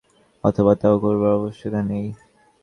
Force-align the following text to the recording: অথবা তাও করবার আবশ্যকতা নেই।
অথবা 0.43 0.73
তাও 0.75 0.95
করবার 0.99 1.31
আবশ্যকতা 1.31 1.81
নেই। 1.83 2.07